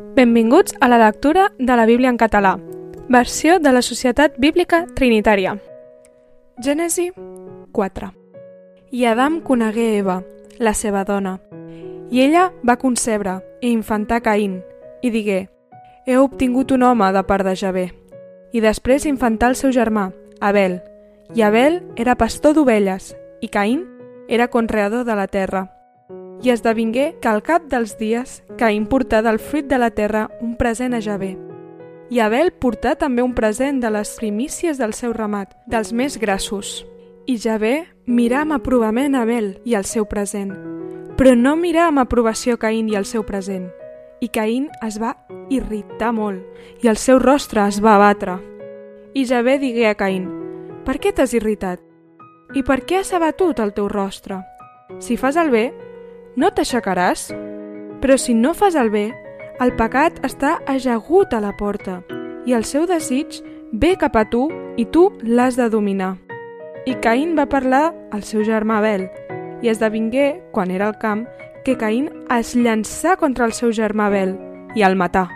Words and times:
Benvinguts 0.00 0.74
a 0.80 0.88
la 0.88 0.98
lectura 0.98 1.52
de 1.58 1.76
la 1.76 1.86
Bíblia 1.86 2.10
en 2.10 2.16
català, 2.16 2.58
versió 3.08 3.58
de 3.58 3.72
la 3.72 3.82
Societat 3.82 4.34
Bíblica 4.38 4.86
Trinitària. 4.94 5.56
Gènesi 6.58 7.12
4 7.72 8.10
I 8.90 9.04
Adam 9.06 9.40
conegué 9.40 9.98
Eva, 9.98 10.22
la 10.58 10.74
seva 10.74 11.04
dona, 11.04 11.38
i 12.10 12.20
ella 12.20 12.50
va 12.66 12.76
concebre 12.76 13.40
i 13.60 13.70
infantar 13.70 14.22
Caín, 14.22 14.60
i 15.02 15.10
digué, 15.10 15.48
he 16.06 16.18
obtingut 16.18 16.72
un 16.72 16.82
home 16.82 17.12
de 17.12 17.22
part 17.24 17.46
de 17.46 17.56
Javé. 17.56 17.88
I 18.52 18.60
després 18.60 19.06
infantà 19.06 19.48
el 19.48 19.56
seu 19.56 19.72
germà, 19.72 20.10
Abel, 20.40 20.82
i 21.34 21.42
Abel 21.42 21.82
era 21.96 22.16
pastor 22.16 22.54
d'ovelles, 22.54 23.14
i 23.40 23.48
Caín 23.48 23.86
era 24.28 24.48
conreador 24.48 25.04
de 25.04 25.14
la 25.14 25.26
terra. 25.26 25.79
I 26.42 26.50
esdevingué 26.50 27.18
que 27.20 27.28
al 27.28 27.42
cap 27.44 27.66
dels 27.68 27.98
dies 28.00 28.40
Caín 28.56 28.86
portà 28.88 29.20
del 29.20 29.38
fruit 29.38 29.66
de 29.68 29.76
la 29.76 29.90
terra 29.90 30.30
un 30.40 30.56
present 30.56 30.94
a 30.96 31.00
Javé. 31.04 31.34
I 32.10 32.22
Abel 32.24 32.50
portà 32.56 32.94
també 32.96 33.22
un 33.22 33.34
present 33.36 33.80
de 33.80 33.90
les 33.92 34.14
primícies 34.16 34.78
del 34.80 34.94
seu 34.96 35.12
ramat, 35.12 35.52
dels 35.66 35.92
més 35.92 36.16
grassos. 36.18 36.86
I 37.26 37.36
Javé 37.36 37.84
mirà 38.06 38.40
amb 38.42 38.56
aprovament 38.56 39.14
Abel 39.14 39.58
i 39.68 39.76
el 39.76 39.84
seu 39.84 40.08
present, 40.08 40.54
però 41.18 41.36
no 41.36 41.52
mirà 41.60 41.90
amb 41.90 42.00
aprovació 42.00 42.56
Caín 42.58 42.88
i 42.88 42.96
el 42.96 43.04
seu 43.04 43.26
present. 43.28 43.68
I 44.20 44.28
Caín 44.32 44.70
es 44.82 44.96
va 44.98 45.18
irritar 45.52 46.14
molt, 46.16 46.40
i 46.80 46.88
el 46.88 46.96
seu 46.96 47.20
rostre 47.20 47.66
es 47.68 47.82
va 47.84 47.94
abatre. 47.98 48.38
I 49.14 49.26
Javé 49.28 49.58
digué 49.60 49.86
a 49.90 49.94
Caín, 49.94 50.26
per 50.88 50.96
què 50.98 51.12
t'has 51.12 51.36
irritat? 51.36 51.84
I 52.56 52.64
per 52.64 52.80
què 52.88 53.04
has 53.04 53.12
abatut 53.12 53.60
el 53.60 53.74
teu 53.76 53.86
rostre? 53.92 54.40
Si 54.98 55.16
fas 55.20 55.36
el 55.36 55.52
bé, 55.52 55.68
no 56.36 56.50
t'aixecaràs? 56.50 57.30
Però 58.00 58.16
si 58.16 58.34
no 58.34 58.54
fas 58.54 58.76
el 58.78 58.90
bé, 58.90 59.10
el 59.60 59.74
pecat 59.76 60.20
està 60.24 60.58
ajagut 60.66 61.34
a 61.34 61.40
la 61.40 61.52
porta 61.56 62.00
i 62.48 62.54
el 62.56 62.64
seu 62.64 62.86
desig 62.88 63.42
ve 63.72 63.94
cap 64.00 64.16
a 64.16 64.24
tu 64.30 64.46
i 64.76 64.86
tu 64.86 65.10
l'has 65.22 65.56
de 65.56 65.68
dominar. 65.68 66.16
I 66.86 66.96
Caín 67.04 67.36
va 67.36 67.48
parlar 67.50 67.90
al 68.10 68.24
seu 68.24 68.42
germà 68.46 68.78
Abel 68.78 69.10
i 69.60 69.68
esdevingué, 69.68 70.40
quan 70.52 70.70
era 70.70 70.88
al 70.88 70.96
camp, 70.98 71.26
que 71.64 71.76
Caín 71.76 72.08
es 72.32 72.54
llançà 72.56 73.18
contra 73.20 73.44
el 73.44 73.52
seu 73.52 73.74
germà 73.76 74.08
Abel 74.08 74.38
i 74.74 74.82
el 74.86 74.96
matà. 74.96 75.28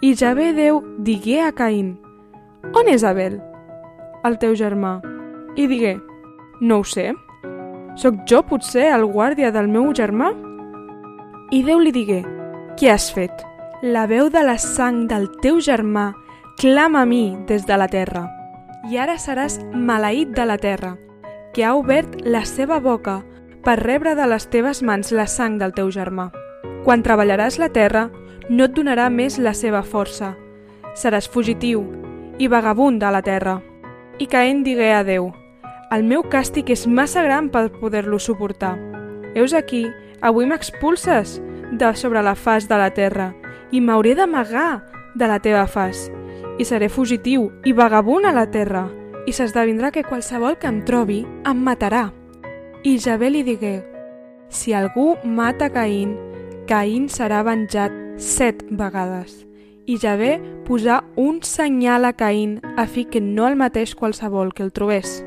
I 0.00 0.14
Javé 0.14 0.52
Déu 0.54 0.82
digué 0.98 1.40
a 1.42 1.50
Caín, 1.50 1.96
On 2.72 2.88
és 2.88 3.04
Abel? 3.04 3.36
El 4.24 4.38
teu 4.40 4.54
germà. 4.56 5.00
I 5.54 5.66
digué, 5.68 5.98
No 6.60 6.78
ho 6.78 6.84
sé. 6.84 7.12
Soc 7.94 8.24
jo 8.26 8.42
potser 8.42 8.88
el 8.90 9.04
guàrdia 9.06 9.52
del 9.54 9.68
meu 9.70 9.92
germà? 9.94 10.32
I 11.54 11.62
Déu 11.62 11.78
li 11.78 11.92
digué, 11.94 12.24
Què 12.74 12.90
has 12.90 13.12
fet? 13.14 13.44
La 13.82 14.08
veu 14.10 14.30
de 14.34 14.42
la 14.42 14.56
sang 14.58 15.04
del 15.06 15.28
teu 15.42 15.60
germà 15.62 16.08
clama 16.58 17.02
a 17.02 17.06
mi 17.06 17.36
des 17.46 17.66
de 17.66 17.76
la 17.78 17.86
terra. 17.86 18.24
I 18.90 18.98
ara 18.98 19.14
seràs 19.14 19.60
maleït 19.72 20.32
de 20.34 20.46
la 20.48 20.56
terra, 20.58 20.96
que 21.54 21.64
ha 21.64 21.74
obert 21.78 22.18
la 22.26 22.42
seva 22.44 22.80
boca 22.80 23.20
per 23.62 23.78
rebre 23.78 24.16
de 24.18 24.26
les 24.26 24.48
teves 24.50 24.82
mans 24.82 25.12
la 25.12 25.28
sang 25.30 25.60
del 25.62 25.72
teu 25.72 25.92
germà. 25.94 26.32
Quan 26.84 27.06
treballaràs 27.06 27.60
la 27.62 27.70
terra, 27.70 28.08
no 28.48 28.66
et 28.66 28.74
donarà 28.74 29.06
més 29.08 29.38
la 29.38 29.54
seva 29.54 29.84
força. 29.86 30.34
Seràs 30.98 31.30
fugitiu 31.30 31.86
i 32.38 32.50
vagabund 32.50 33.02
a 33.02 33.14
la 33.14 33.22
terra. 33.22 33.60
I 34.18 34.26
Caen 34.26 34.64
digué 34.66 34.92
a 34.92 35.04
Déu, 35.06 35.30
el 35.94 36.02
meu 36.02 36.24
càstig 36.26 36.72
és 36.74 36.86
massa 36.90 37.22
gran 37.22 37.50
per 37.54 37.68
poder-lo 37.78 38.18
suportar. 38.18 38.74
Heus 39.34 39.54
aquí, 39.54 39.86
avui 40.20 40.46
m'expulses 40.46 41.38
de 41.72 41.94
sobre 41.94 42.22
la 42.22 42.34
faç 42.34 42.66
de 42.68 42.78
la 42.78 42.90
terra 42.94 43.32
i 43.70 43.80
m'hauré 43.80 44.14
d'amagar 44.18 44.84
de 45.14 45.28
la 45.30 45.38
teva 45.38 45.66
faç. 45.66 46.08
I 46.58 46.64
seré 46.64 46.88
fugitiu 46.88 47.50
i 47.64 47.72
vagabund 47.72 48.26
a 48.26 48.32
la 48.34 48.46
terra 48.50 48.88
i 49.26 49.32
s'esdevindrà 49.32 49.90
que 49.90 50.04
qualsevol 50.06 50.58
que 50.58 50.70
em 50.70 50.82
trobi 50.84 51.24
em 51.46 51.62
matarà. 51.66 52.10
I 52.84 52.98
Javé 52.98 53.30
li 53.30 53.42
digué, 53.42 53.82
si 54.48 54.74
algú 54.74 55.16
mata 55.24 55.70
Caín, 55.72 56.16
Caín 56.68 57.08
serà 57.08 57.42
venjat 57.42 57.92
set 58.18 58.62
vegades. 58.70 59.44
I 59.86 59.98
Javé 60.00 60.38
posà 60.64 61.02
un 61.16 61.42
senyal 61.42 62.04
a 62.04 62.12
Caín 62.12 62.60
a 62.76 62.86
fi 62.86 63.04
que 63.04 63.20
no 63.20 63.48
el 63.48 63.56
mateix 63.56 63.94
qualsevol 63.94 64.54
que 64.54 64.62
el 64.62 64.72
trobés. 64.72 65.24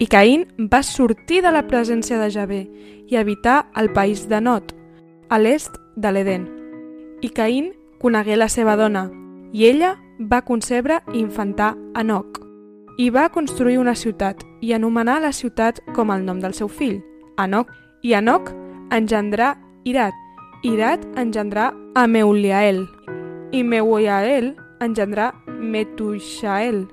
I 0.00 0.06
Caín 0.06 0.46
va 0.72 0.84
sortir 0.84 1.40
de 1.42 1.50
la 1.50 1.64
presència 1.66 2.20
de 2.20 2.30
Javé 2.30 2.60
i 3.10 3.16
habitar 3.16 3.66
al 3.74 3.88
país 3.92 4.28
de 4.30 4.38
Not, 4.40 4.70
a 5.28 5.38
l'est 5.42 5.74
de 5.96 6.12
l'Eden. 6.12 6.44
I 7.20 7.30
Caín 7.34 7.72
conegué 7.98 8.36
la 8.36 8.46
seva 8.48 8.76
dona, 8.78 9.08
i 9.50 9.66
ella 9.66 9.96
va 10.20 10.44
concebre 10.46 11.00
i 11.12 11.18
infantar 11.18 11.72
Enoc. 11.98 12.38
I 12.98 13.10
va 13.10 13.28
construir 13.34 13.80
una 13.82 13.96
ciutat 13.98 14.44
i 14.62 14.70
anomenar 14.72 15.18
la 15.20 15.32
ciutat 15.32 15.80
com 15.96 16.14
el 16.14 16.22
nom 16.22 16.38
del 16.38 16.54
seu 16.54 16.70
fill, 16.70 17.00
Enoc. 17.34 17.72
I 18.02 18.14
Enoc 18.14 18.52
engendrà 18.94 19.56
Irat. 19.82 20.14
Irat 20.62 21.02
engendrà 21.18 21.72
Ameuliael. 21.98 22.84
I 23.50 23.64
Meuliael 23.64 24.54
engendrà 24.78 25.32
Metuixael. 25.58 26.84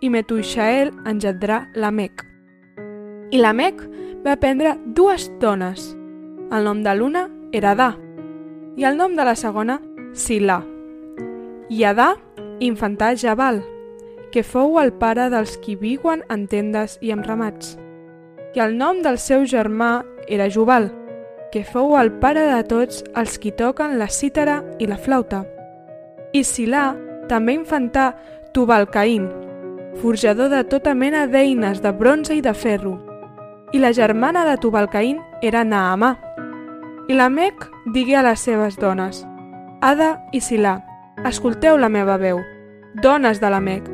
I 0.00 0.08
Metuixael 0.08 0.94
engendrà 1.04 1.66
Lamec. 1.74 2.24
I 3.30 3.36
Lamec 3.36 3.82
va 4.24 4.38
prendre 4.40 4.70
dues 4.96 5.26
dones. 5.40 5.90
El 6.48 6.64
nom 6.64 6.78
de 6.80 6.94
l'una 6.96 7.26
era 7.52 7.74
Adà 7.74 7.90
i 8.80 8.86
el 8.88 8.94
nom 8.96 9.18
de 9.18 9.24
la 9.26 9.34
segona 9.36 9.74
Silà. 10.16 10.62
I 11.68 11.82
Adà 11.84 12.14
infantà 12.64 13.10
Jabal, 13.20 13.58
que 14.32 14.40
fou 14.40 14.78
el 14.80 14.94
pare 14.96 15.26
dels 15.28 15.58
qui 15.60 15.74
viuen 15.76 16.22
en 16.32 16.46
tendes 16.48 16.96
i 17.04 17.12
amb 17.12 17.26
ramats. 17.28 17.74
I 18.56 18.62
el 18.64 18.78
nom 18.80 19.02
del 19.04 19.18
seu 19.20 19.44
germà 19.44 20.06
era 20.26 20.48
Jubal, 20.48 20.88
que 21.52 21.66
fou 21.68 21.98
el 22.00 22.14
pare 22.22 22.46
de 22.48 22.62
tots 22.64 23.02
els 23.12 23.36
qui 23.36 23.52
toquen 23.52 23.98
la 24.00 24.08
cítara 24.08 24.62
i 24.80 24.88
la 24.88 24.96
flauta. 24.96 25.42
I 26.32 26.40
Silà 26.48 26.94
també 27.28 27.58
infantà 27.58 28.14
Tubalcaín, 28.56 29.28
forjador 30.00 30.48
de 30.48 30.64
tota 30.64 30.96
mena 30.96 31.26
d'eines 31.28 31.84
de 31.84 31.92
bronze 31.92 32.32
i 32.32 32.40
de 32.40 32.56
ferro. 32.56 33.07
I 33.70 33.78
la 33.78 33.92
germana 33.92 34.46
de 34.46 34.56
Tubalcaín 34.56 35.20
era 35.42 35.62
Naamà. 35.62 36.16
I 37.08 37.14
Lamec 37.14 37.66
digué 37.92 38.16
a 38.16 38.22
les 38.22 38.40
seves 38.40 38.78
dones, 38.80 39.26
Ada 39.84 40.22
i 40.32 40.40
Silà, 40.40 40.78
escolteu 41.28 41.76
la 41.76 41.90
meva 41.92 42.16
veu. 42.16 42.40
Dones 43.02 43.42
de 43.42 43.50
Lamec, 43.52 43.84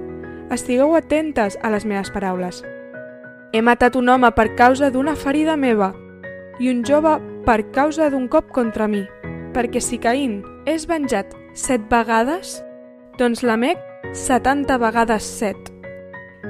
estigueu 0.55 0.95
atentes 0.95 1.59
a 1.63 1.73
les 1.75 1.87
meves 1.91 2.13
paraules. 2.15 2.63
He 3.53 3.63
matat 3.63 3.99
un 3.99 4.09
home 4.09 4.31
per 4.39 4.55
causa 4.55 4.93
d'una 4.95 5.17
ferida 5.19 5.57
meva 5.57 5.91
i 6.63 6.71
un 6.71 6.85
jove 6.87 7.19
per 7.45 7.73
causa 7.75 8.11
d'un 8.15 8.29
cop 8.31 8.55
contra 8.55 8.87
mi, 8.87 9.03
perquè 9.55 9.83
si 9.83 9.99
Caín 9.99 10.45
és 10.71 10.87
venjat 10.87 11.35
set 11.53 11.91
vegades, 11.91 12.61
doncs 13.19 13.43
Lamec 13.43 13.83
setanta 14.15 14.79
vegades 14.79 15.27
set. 15.27 15.74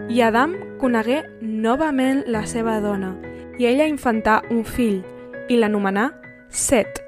I 0.09 0.21
Adam 0.23 0.55
conegué 0.81 1.23
novament 1.41 2.25
la 2.27 2.45
seva 2.47 2.81
dona, 2.81 3.15
i 3.59 3.67
ella 3.67 3.87
infantà 3.89 4.43
un 4.51 4.65
fill, 4.65 5.03
i 5.49 5.59
l'anomenà 5.59 6.11
Set, 6.55 7.01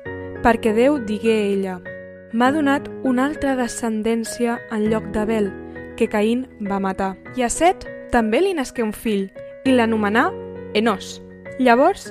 perquè 0.42 0.72
Déu 0.74 0.98
digué 1.06 1.34
a 1.34 1.44
ella, 1.52 1.76
m'ha 2.32 2.50
donat 2.52 2.88
una 3.04 3.26
altra 3.26 3.54
descendència 3.56 4.58
en 4.74 4.88
lloc 4.90 5.10
d'Abel, 5.14 5.52
que 5.96 6.08
Caín 6.08 6.46
va 6.60 6.80
matar. 6.82 7.14
I 7.36 7.46
a 7.46 7.50
Set 7.50 7.86
també 8.12 8.42
li 8.42 8.54
nasqué 8.54 8.82
un 8.82 8.92
fill, 8.92 9.28
i 9.64 9.74
l'anomenà 9.74 10.28
Enos. 10.74 11.20
Llavors 11.58 12.10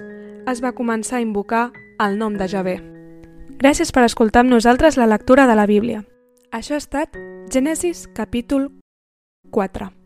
es 0.50 0.62
va 0.64 0.74
començar 0.74 1.20
a 1.20 1.26
invocar 1.26 1.70
el 2.00 2.18
nom 2.18 2.38
de 2.38 2.48
Javé. 2.48 2.80
Gràcies 3.62 3.92
per 3.96 4.04
escoltar 4.04 4.44
amb 4.44 4.52
nosaltres 4.52 4.98
la 4.98 5.08
lectura 5.08 5.48
de 5.48 5.56
la 5.56 5.68
Bíblia. 5.70 6.04
Això 6.52 6.76
ha 6.76 6.82
estat 6.82 7.16
Gènesis 7.52 8.08
capítol 8.16 8.72
4. 9.52 10.05